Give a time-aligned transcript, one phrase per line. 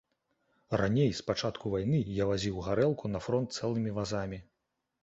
[0.81, 4.47] Раней, з пачатку вайны, я вазіў гарэлку на фронт цэлымі вазамі.